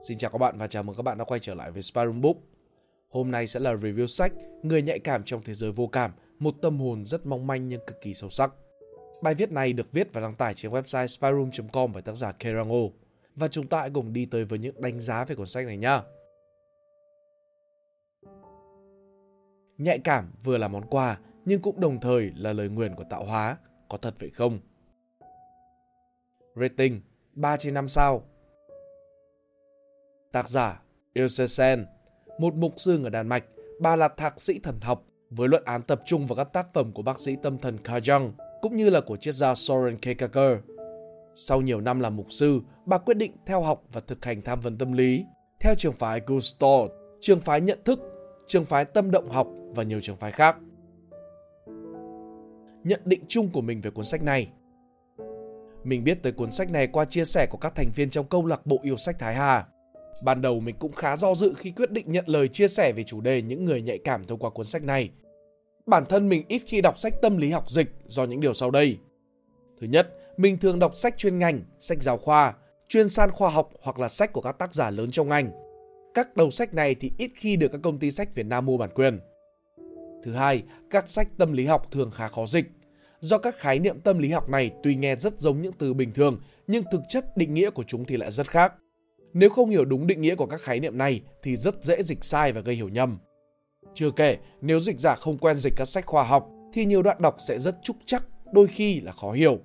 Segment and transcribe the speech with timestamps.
[0.00, 2.20] Xin chào các bạn và chào mừng các bạn đã quay trở lại với Spyroom
[2.20, 2.36] Book.
[3.08, 6.54] Hôm nay sẽ là review sách Người nhạy cảm trong thế giới vô cảm, một
[6.62, 8.52] tâm hồn rất mong manh nhưng cực kỳ sâu sắc.
[9.22, 12.88] Bài viết này được viết và đăng tải trên website spyroom.com bởi tác giả Kerango.
[13.36, 15.76] Và chúng ta hãy cùng đi tới với những đánh giá về cuốn sách này
[15.76, 16.00] nhé.
[19.78, 23.24] Nhạy cảm vừa là món quà nhưng cũng đồng thời là lời nguyền của tạo
[23.24, 23.56] hóa.
[23.88, 24.58] Có thật vậy không?
[26.54, 27.00] Rating
[27.34, 28.22] 3 trên 5 sao
[30.36, 30.80] Tác giả
[31.14, 31.86] Ilse Sen,
[32.38, 33.44] một mục sư ở Đan Mạch,
[33.80, 36.92] bà là thạc sĩ thần học với luận án tập trung vào các tác phẩm
[36.92, 38.30] của bác sĩ tâm thần Carl Jung
[38.62, 40.60] cũng như là của triết gia Soren Kierkegaard.
[41.34, 44.60] Sau nhiều năm làm mục sư, bà quyết định theo học và thực hành tham
[44.60, 45.24] vấn tâm lý
[45.60, 48.00] theo trường phái Gustav, trường phái nhận thức,
[48.46, 50.56] trường phái tâm động học và nhiều trường phái khác.
[52.84, 54.52] Nhận định chung của mình về cuốn sách này
[55.84, 58.46] Mình biết tới cuốn sách này qua chia sẻ của các thành viên trong câu
[58.46, 59.66] lạc bộ yêu sách Thái Hà.
[60.22, 63.02] Ban đầu mình cũng khá do dự khi quyết định nhận lời chia sẻ về
[63.02, 65.10] chủ đề những người nhạy cảm thông qua cuốn sách này.
[65.86, 68.70] Bản thân mình ít khi đọc sách tâm lý học dịch do những điều sau
[68.70, 68.98] đây.
[69.80, 72.54] Thứ nhất, mình thường đọc sách chuyên ngành, sách giáo khoa,
[72.88, 75.50] chuyên san khoa học hoặc là sách của các tác giả lớn trong ngành.
[76.14, 78.76] Các đầu sách này thì ít khi được các công ty sách Việt Nam mua
[78.76, 79.20] bản quyền.
[80.24, 82.66] Thứ hai, các sách tâm lý học thường khá khó dịch.
[83.20, 86.12] Do các khái niệm tâm lý học này tuy nghe rất giống những từ bình
[86.12, 88.72] thường, nhưng thực chất định nghĩa của chúng thì lại rất khác.
[89.38, 92.24] Nếu không hiểu đúng định nghĩa của các khái niệm này thì rất dễ dịch
[92.24, 93.18] sai và gây hiểu nhầm.
[93.94, 97.16] Chưa kể, nếu dịch giả không quen dịch các sách khoa học thì nhiều đoạn
[97.20, 99.58] đọc sẽ rất trúc chắc, đôi khi là khó hiểu.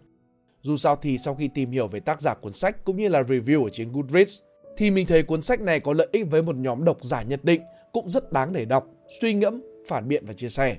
[0.62, 3.22] Dù sao thì sau khi tìm hiểu về tác giả cuốn sách cũng như là
[3.22, 4.40] review ở trên Goodreads
[4.78, 7.44] thì mình thấy cuốn sách này có lợi ích với một nhóm độc giả nhất
[7.44, 7.62] định,
[7.94, 8.88] cũng rất đáng để đọc,
[9.22, 10.78] suy ngẫm, phản biện và chia sẻ.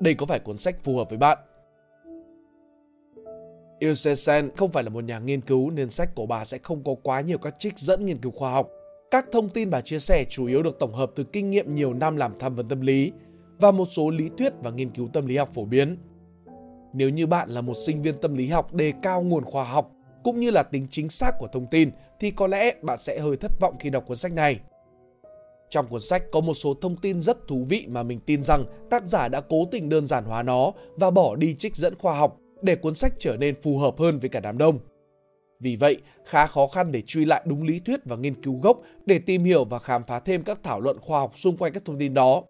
[0.00, 1.38] Đây có phải cuốn sách phù hợp với bạn?
[3.84, 6.84] Ilse Sen không phải là một nhà nghiên cứu nên sách của bà sẽ không
[6.84, 8.68] có quá nhiều các trích dẫn nghiên cứu khoa học.
[9.10, 11.94] Các thông tin bà chia sẻ chủ yếu được tổng hợp từ kinh nghiệm nhiều
[11.94, 13.12] năm làm tham vấn tâm lý
[13.58, 15.98] và một số lý thuyết và nghiên cứu tâm lý học phổ biến.
[16.92, 19.90] Nếu như bạn là một sinh viên tâm lý học đề cao nguồn khoa học
[20.24, 21.90] cũng như là tính chính xác của thông tin
[22.20, 24.60] thì có lẽ bạn sẽ hơi thất vọng khi đọc cuốn sách này.
[25.70, 28.64] Trong cuốn sách có một số thông tin rất thú vị mà mình tin rằng
[28.90, 32.18] tác giả đã cố tình đơn giản hóa nó và bỏ đi trích dẫn khoa
[32.18, 34.78] học để cuốn sách trở nên phù hợp hơn với cả đám đông.
[35.60, 38.80] Vì vậy, khá khó khăn để truy lại đúng lý thuyết và nghiên cứu gốc
[39.06, 41.84] để tìm hiểu và khám phá thêm các thảo luận khoa học xung quanh các
[41.84, 42.42] thông tin đó.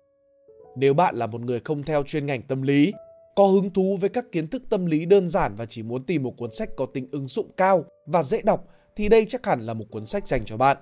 [0.77, 2.93] Nếu bạn là một người không theo chuyên ngành tâm lý,
[3.37, 6.23] có hứng thú với các kiến thức tâm lý đơn giản và chỉ muốn tìm
[6.23, 8.65] một cuốn sách có tính ứng dụng cao và dễ đọc
[8.97, 10.77] thì đây chắc hẳn là một cuốn sách dành cho bạn.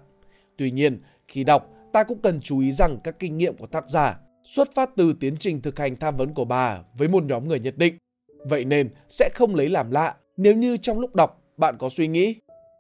[0.57, 3.89] Tuy nhiên, khi đọc, ta cũng cần chú ý rằng các kinh nghiệm của tác
[3.89, 7.49] giả xuất phát từ tiến trình thực hành tham vấn của bà với một nhóm
[7.49, 7.97] người nhất định
[8.45, 12.09] Vậy nên sẽ không lấy làm lạ nếu như trong lúc đọc bạn có suy
[12.09, 12.37] nghĩ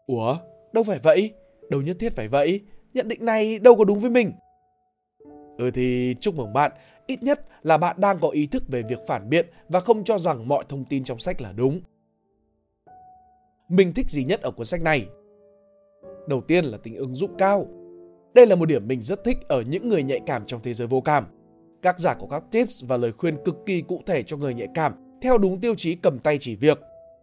[0.06, 0.37] Ủa,
[0.73, 1.33] đâu phải vậy?
[1.71, 2.61] Đâu nhất thiết phải vậy?
[2.95, 4.33] Nhận định này đâu có đúng với mình.
[5.59, 6.72] Ừ thì chúc mừng bạn,
[7.06, 10.19] ít nhất là bạn đang có ý thức về việc phản biện và không cho
[10.19, 11.81] rằng mọi thông tin trong sách là đúng.
[13.69, 15.06] Mình thích gì nhất ở cuốn sách này?
[16.28, 17.67] Đầu tiên là tính ứng dụng cao.
[18.34, 20.89] Đây là một điểm mình rất thích ở những người nhạy cảm trong thế giới
[20.89, 21.27] vô cảm.
[21.83, 24.69] Các giả có các tips và lời khuyên cực kỳ cụ thể cho người nhạy
[24.75, 26.81] cảm theo đúng tiêu chí cầm tay chỉ việc.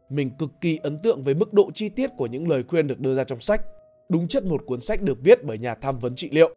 [0.09, 2.99] Mình cực kỳ ấn tượng với mức độ chi tiết của những lời khuyên được
[2.99, 3.61] đưa ra trong sách.
[4.09, 6.55] Đúng chất một cuốn sách được viết bởi nhà tham vấn trị liệu.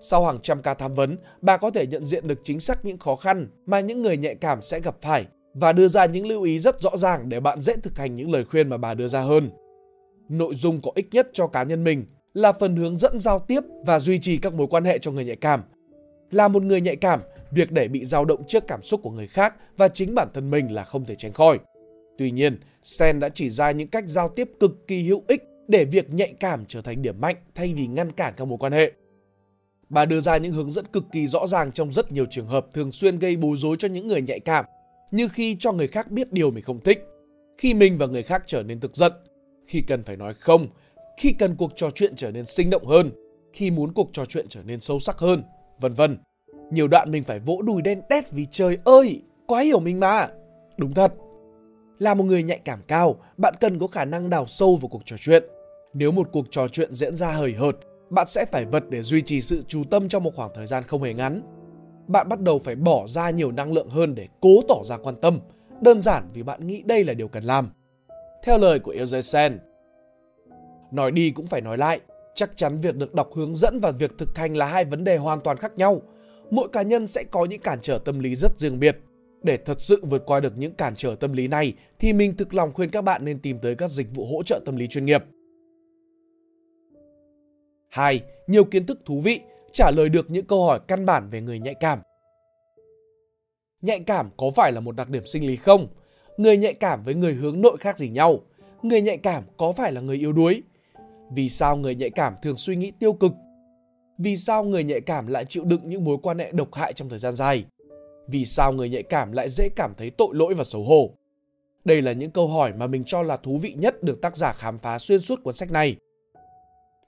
[0.00, 2.98] Sau hàng trăm ca tham vấn, bà có thể nhận diện được chính xác những
[2.98, 6.42] khó khăn mà những người nhạy cảm sẽ gặp phải và đưa ra những lưu
[6.42, 9.08] ý rất rõ ràng để bạn dễ thực hành những lời khuyên mà bà đưa
[9.08, 9.50] ra hơn.
[10.28, 13.60] Nội dung có ích nhất cho cá nhân mình là phần hướng dẫn giao tiếp
[13.86, 15.62] và duy trì các mối quan hệ cho người nhạy cảm.
[16.30, 17.20] Là một người nhạy cảm,
[17.52, 20.50] việc để bị dao động trước cảm xúc của người khác và chính bản thân
[20.50, 21.58] mình là không thể tránh khỏi.
[22.18, 25.84] Tuy nhiên, Sen đã chỉ ra những cách giao tiếp cực kỳ hữu ích để
[25.84, 28.92] việc nhạy cảm trở thành điểm mạnh thay vì ngăn cản các mối quan hệ.
[29.88, 32.66] Bà đưa ra những hướng dẫn cực kỳ rõ ràng trong rất nhiều trường hợp
[32.74, 34.64] thường xuyên gây bối rối cho những người nhạy cảm,
[35.10, 37.04] như khi cho người khác biết điều mình không thích,
[37.58, 39.12] khi mình và người khác trở nên tức giận,
[39.66, 40.68] khi cần phải nói không,
[41.18, 43.10] khi cần cuộc trò chuyện trở nên sinh động hơn,
[43.52, 45.42] khi muốn cuộc trò chuyện trở nên sâu sắc hơn,
[45.80, 46.18] vân vân.
[46.70, 50.28] Nhiều đoạn mình phải vỗ đùi đen đét vì trời ơi, quá hiểu mình mà.
[50.76, 51.12] Đúng thật.
[51.98, 55.02] Là một người nhạy cảm cao, bạn cần có khả năng đào sâu vào cuộc
[55.04, 55.44] trò chuyện.
[55.94, 57.76] Nếu một cuộc trò chuyện diễn ra hời hợt,
[58.10, 60.82] bạn sẽ phải vật để duy trì sự chú tâm trong một khoảng thời gian
[60.82, 61.42] không hề ngắn.
[62.06, 65.16] Bạn bắt đầu phải bỏ ra nhiều năng lượng hơn để cố tỏ ra quan
[65.20, 65.40] tâm,
[65.80, 67.70] đơn giản vì bạn nghĩ đây là điều cần làm.
[68.42, 69.50] Theo lời của Ilse
[70.90, 72.00] nói đi cũng phải nói lại,
[72.34, 75.16] chắc chắn việc được đọc hướng dẫn và việc thực hành là hai vấn đề
[75.16, 76.02] hoàn toàn khác nhau
[76.50, 78.98] mỗi cá nhân sẽ có những cản trở tâm lý rất riêng biệt.
[79.42, 82.54] Để thật sự vượt qua được những cản trở tâm lý này thì mình thực
[82.54, 85.04] lòng khuyên các bạn nên tìm tới các dịch vụ hỗ trợ tâm lý chuyên
[85.04, 85.24] nghiệp.
[87.88, 88.20] 2.
[88.46, 89.40] Nhiều kiến thức thú vị,
[89.72, 91.98] trả lời được những câu hỏi căn bản về người nhạy cảm.
[93.82, 95.88] Nhạy cảm có phải là một đặc điểm sinh lý không?
[96.36, 98.40] Người nhạy cảm với người hướng nội khác gì nhau?
[98.82, 100.62] Người nhạy cảm có phải là người yếu đuối?
[101.32, 103.32] Vì sao người nhạy cảm thường suy nghĩ tiêu cực?
[104.22, 107.08] Vì sao người nhạy cảm lại chịu đựng những mối quan hệ độc hại trong
[107.08, 107.64] thời gian dài?
[108.28, 111.10] Vì sao người nhạy cảm lại dễ cảm thấy tội lỗi và xấu hổ?
[111.84, 114.52] Đây là những câu hỏi mà mình cho là thú vị nhất được tác giả
[114.52, 115.96] khám phá xuyên suốt cuốn sách này.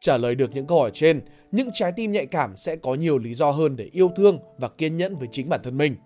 [0.00, 1.20] Trả lời được những câu hỏi trên,
[1.53, 4.69] những trái tim nhạy cảm sẽ có nhiều lý do hơn để yêu thương và
[4.69, 5.97] kiên nhẫn với chính bản thân mình.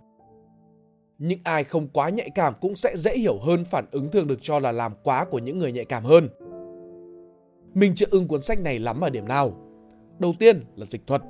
[1.18, 4.38] Những ai không quá nhạy cảm cũng sẽ dễ hiểu hơn phản ứng thường được
[4.42, 6.28] cho là làm quá của những người nhạy cảm hơn.
[7.74, 9.65] Mình chưa ưng cuốn sách này lắm ở điểm nào.
[10.18, 11.22] Đầu tiên là dịch thuật.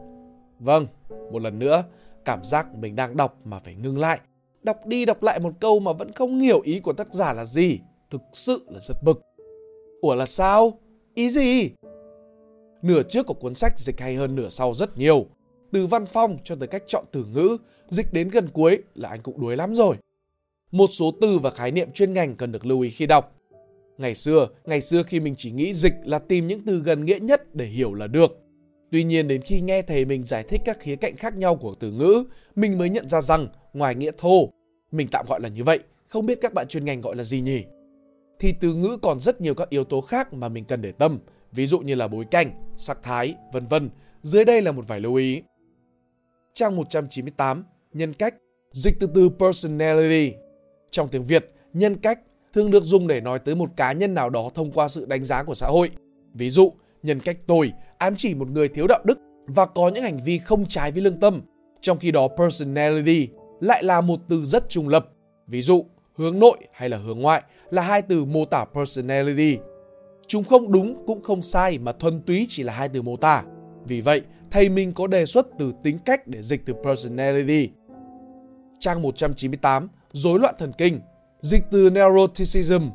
[0.59, 0.87] Vâng,
[1.33, 1.85] một lần nữa,
[2.25, 4.21] cảm giác mình đang đọc mà phải ngưng lại.
[4.63, 7.45] Đọc đi đọc lại một câu mà vẫn không hiểu ý của tác giả là
[7.45, 7.79] gì.
[8.11, 9.23] Thực sự là rất bực.
[10.01, 10.79] Ủa là sao?
[11.15, 11.71] Ý gì?
[12.83, 15.27] Nửa trước của cuốn sách dịch hay hơn nửa sau rất nhiều.
[15.73, 17.57] Từ văn phong cho tới cách chọn từ ngữ,
[17.89, 19.97] dịch đến gần cuối là anh cũng đuối lắm rồi.
[20.71, 23.33] Một số từ và khái niệm chuyên ngành cần được lưu ý khi đọc.
[23.99, 27.19] Ngày xưa, ngày xưa khi mình chỉ nghĩ dịch là tìm những từ gần nghĩa
[27.19, 28.46] nhất để hiểu là được.
[28.97, 31.75] Tuy nhiên đến khi nghe thầy mình giải thích các khía cạnh khác nhau của
[31.81, 34.51] từ ngữ, mình mới nhận ra rằng ngoài nghĩa thô,
[34.93, 35.79] mình tạm gọi là như vậy,
[36.09, 37.65] không biết các bạn chuyên ngành gọi là gì nhỉ?
[38.39, 41.19] Thì từ ngữ còn rất nhiều các yếu tố khác mà mình cần để tâm,
[41.53, 43.91] ví dụ như là bối cảnh, sắc thái, vân vân.
[44.23, 45.43] Dưới đây là một vài lưu ý.
[46.55, 48.35] Trang 198, nhân cách,
[48.73, 50.37] dịch từ từ personality.
[50.91, 52.21] Trong tiếng Việt, nhân cách
[52.53, 55.25] thường được dùng để nói tới một cá nhân nào đó thông qua sự đánh
[55.25, 55.91] giá của xã hội.
[56.35, 56.73] Ví dụ,
[57.07, 60.39] nhân cách tồi ám chỉ một người thiếu đạo đức và có những hành vi
[60.39, 61.43] không trái với lương tâm.
[61.81, 63.29] Trong khi đó personality
[63.61, 65.09] lại là một từ rất trung lập.
[65.47, 69.59] Ví dụ, hướng nội hay là hướng ngoại là hai từ mô tả personality.
[70.27, 73.45] Chúng không đúng cũng không sai mà thuần túy chỉ là hai từ mô tả.
[73.85, 77.71] Vì vậy, thầy mình có đề xuất từ tính cách để dịch từ personality.
[78.79, 81.01] Trang 198, rối loạn thần kinh,
[81.41, 82.89] dịch từ neuroticism.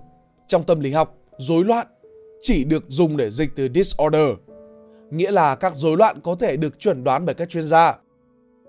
[0.48, 1.88] Trong tâm lý học, rối loạn
[2.42, 4.30] chỉ được dùng để dịch từ disorder,
[5.12, 7.98] nghĩa là các rối loạn có thể được chuẩn đoán bởi các chuyên gia.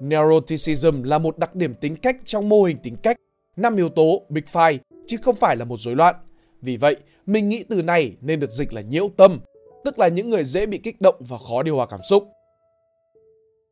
[0.01, 3.17] Neuroticism là một đặc điểm tính cách trong mô hình tính cách,
[3.57, 6.15] năm yếu tố Big Five, chứ không phải là một rối loạn.
[6.61, 6.97] Vì vậy,
[7.27, 9.41] mình nghĩ từ này nên được dịch là nhiễu tâm,
[9.85, 12.29] tức là những người dễ bị kích động và khó điều hòa cảm xúc.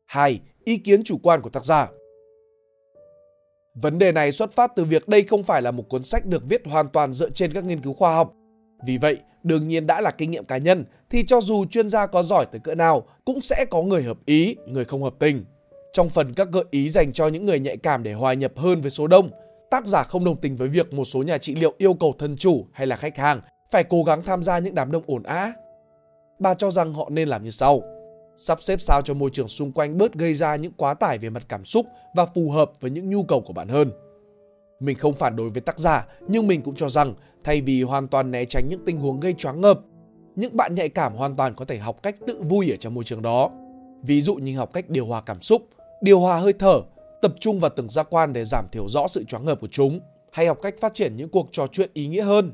[0.05, 0.39] 2.
[0.63, 1.87] Ý kiến chủ quan của tác giả
[3.75, 6.43] Vấn đề này xuất phát từ việc đây không phải là một cuốn sách được
[6.49, 8.33] viết hoàn toàn dựa trên các nghiên cứu khoa học.
[8.85, 12.05] Vì vậy, đương nhiên đã là kinh nghiệm cá nhân thì cho dù chuyên gia
[12.05, 15.45] có giỏi tới cỡ nào cũng sẽ có người hợp ý, người không hợp tình.
[15.93, 18.81] Trong phần các gợi ý dành cho những người nhạy cảm để hòa nhập hơn
[18.81, 19.29] với số đông,
[19.71, 22.37] tác giả không đồng tình với việc một số nhà trị liệu yêu cầu thân
[22.37, 23.41] chủ hay là khách hàng
[23.71, 25.51] phải cố gắng tham gia những đám đông ồn ào.
[26.39, 27.81] Bà cho rằng họ nên làm như sau.
[28.37, 31.29] Sắp xếp sao cho môi trường xung quanh bớt gây ra những quá tải về
[31.29, 31.85] mặt cảm xúc
[32.15, 33.91] và phù hợp với những nhu cầu của bạn hơn.
[34.79, 37.13] Mình không phản đối với tác giả, nhưng mình cũng cho rằng
[37.43, 39.79] thay vì hoàn toàn né tránh những tình huống gây choáng ngợp,
[40.35, 43.03] những bạn nhạy cảm hoàn toàn có thể học cách tự vui ở trong môi
[43.03, 43.49] trường đó.
[44.03, 45.61] Ví dụ như học cách điều hòa cảm xúc,
[46.01, 46.81] điều hòa hơi thở,
[47.21, 49.99] tập trung vào từng giác quan để giảm thiểu rõ sự choáng ngợp của chúng,
[50.31, 52.51] hay học cách phát triển những cuộc trò chuyện ý nghĩa hơn.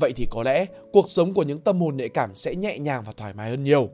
[0.00, 3.02] Vậy thì có lẽ cuộc sống của những tâm hồn nhạy cảm sẽ nhẹ nhàng
[3.06, 3.88] và thoải mái hơn nhiều.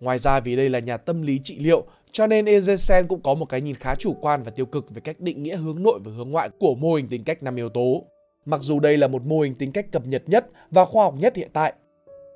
[0.00, 3.34] Ngoài ra vì đây là nhà tâm lý trị liệu, cho nên Ezesen cũng có
[3.34, 5.98] một cái nhìn khá chủ quan và tiêu cực về cách định nghĩa hướng nội
[6.04, 8.04] và hướng ngoại của mô hình tính cách năm yếu tố.
[8.44, 11.14] Mặc dù đây là một mô hình tính cách cập nhật nhất và khoa học
[11.18, 11.74] nhất hiện tại.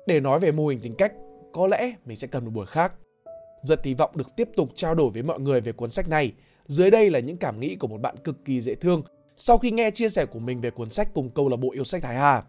[0.07, 1.13] Để nói về mô hình tính cách,
[1.53, 2.93] có lẽ mình sẽ cần một buổi khác.
[3.63, 6.33] Rất hy vọng được tiếp tục trao đổi với mọi người về cuốn sách này.
[6.65, 9.03] Dưới đây là những cảm nghĩ của một bạn cực kỳ dễ thương
[9.41, 11.83] sau khi nghe chia sẻ của mình về cuốn sách cùng câu lạc bộ yêu
[11.83, 12.43] sách Thái Hà.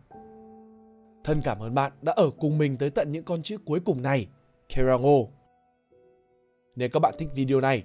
[1.25, 4.03] Thân cảm ơn bạn đã ở cùng mình tới tận những con chữ cuối cùng
[4.03, 4.27] này.
[4.69, 5.19] Kerango.
[6.77, 7.85] Nếu các bạn thích video này,